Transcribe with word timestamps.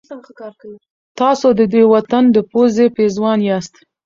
تاسو 1.19 1.47
د 1.59 1.61
دې 1.73 1.83
وطن 1.93 2.23
د 2.31 2.37
پوزې 2.51 2.85
پېزوان 2.95 3.39
یاست. 3.49 3.73